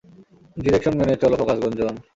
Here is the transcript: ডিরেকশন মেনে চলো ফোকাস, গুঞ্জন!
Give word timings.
ডিরেকশন 0.57 0.93
মেনে 0.99 1.13
চলো 1.21 1.35
ফোকাস, 1.39 1.57
গুঞ্জন! 1.63 1.95